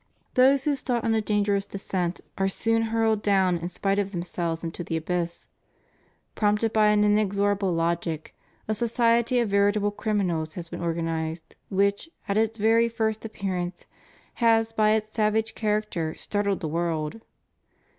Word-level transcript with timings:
Those 0.33 0.63
who 0.63 0.75
start 0.75 1.03
on 1.03 1.13
a 1.13 1.21
dangerous 1.21 1.63
descent 1.63 2.21
are 2.35 2.47
soon 2.47 2.81
hurled 2.89 3.21
down 3.21 3.59
in 3.59 3.69
spite 3.69 3.99
of 3.99 4.11
themselves 4.13 4.63
into 4.63 4.83
the 4.83 4.97
abyss. 4.97 5.47
Prompted 6.33 6.73
by 6.73 6.87
an 6.87 7.03
inexorable 7.03 7.71
logic, 7.71 8.35
a 8.67 8.73
society 8.73 9.37
of 9.39 9.49
veritable 9.49 9.91
criminals 9.91 10.55
has 10.55 10.69
been 10.69 10.81
organized, 10.81 11.55
which, 11.69 12.09
at 12.27 12.35
its 12.35 12.57
very 12.57 12.89
first 12.89 13.25
appearance, 13.25 13.85
has, 14.41 14.73
by 14.73 14.93
its 14.93 15.13
savage 15.13 15.53
character, 15.53 16.15
startled 16.15 16.61
the 16.61 16.67
world. 16.67 17.21